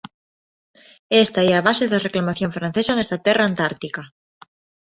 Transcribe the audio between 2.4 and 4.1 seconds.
francesa nesta terra antártica.